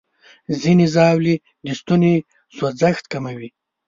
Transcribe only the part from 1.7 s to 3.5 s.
ستوني سوځښت کموي.